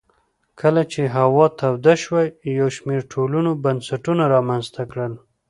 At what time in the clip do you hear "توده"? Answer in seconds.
1.59-1.93